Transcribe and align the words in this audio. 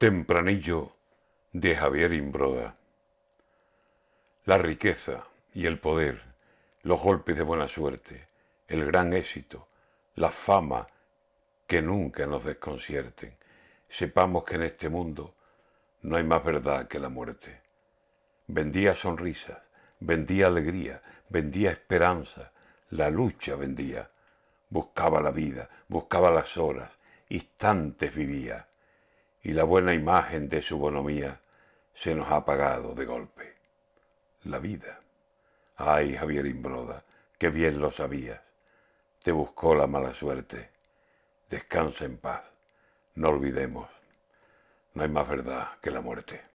Tempranillo 0.00 0.96
de 1.52 1.76
Javier 1.76 2.14
Imbroda. 2.14 2.74
La 4.46 4.56
riqueza 4.56 5.26
y 5.52 5.66
el 5.66 5.78
poder, 5.78 6.22
los 6.80 7.02
golpes 7.02 7.36
de 7.36 7.42
buena 7.42 7.68
suerte, 7.68 8.26
el 8.66 8.86
gran 8.86 9.12
éxito, 9.12 9.68
la 10.14 10.30
fama 10.30 10.86
que 11.66 11.82
nunca 11.82 12.24
nos 12.24 12.44
desconcierten. 12.44 13.36
Sepamos 13.90 14.44
que 14.44 14.54
en 14.54 14.62
este 14.62 14.88
mundo 14.88 15.34
no 16.00 16.16
hay 16.16 16.24
más 16.24 16.42
verdad 16.42 16.88
que 16.88 16.98
la 16.98 17.10
muerte. 17.10 17.60
Vendía 18.46 18.94
sonrisas, 18.94 19.58
vendía 19.98 20.46
alegría, 20.46 21.02
vendía 21.28 21.72
esperanza, 21.72 22.52
la 22.88 23.10
lucha 23.10 23.54
vendía. 23.54 24.10
Buscaba 24.70 25.20
la 25.20 25.30
vida, 25.30 25.68
buscaba 25.88 26.30
las 26.30 26.56
horas, 26.56 26.90
instantes 27.28 28.14
vivía 28.14 28.66
y 29.42 29.52
la 29.52 29.64
buena 29.64 29.94
imagen 29.94 30.48
de 30.48 30.62
su 30.62 30.78
bonomía 30.78 31.40
se 31.94 32.14
nos 32.14 32.28
ha 32.28 32.36
apagado 32.36 32.94
de 32.94 33.04
golpe. 33.04 33.54
La 34.44 34.58
vida. 34.58 35.00
Ay, 35.76 36.14
Javier 36.16 36.46
Imbroda, 36.46 37.04
que 37.38 37.50
bien 37.50 37.80
lo 37.80 37.90
sabías. 37.90 38.40
Te 39.22 39.32
buscó 39.32 39.74
la 39.74 39.86
mala 39.86 40.14
suerte. 40.14 40.70
Descansa 41.48 42.04
en 42.04 42.18
paz. 42.18 42.42
No 43.14 43.28
olvidemos, 43.28 43.88
no 44.94 45.02
hay 45.02 45.08
más 45.08 45.28
verdad 45.28 45.68
que 45.80 45.90
la 45.90 46.00
muerte. 46.00 46.40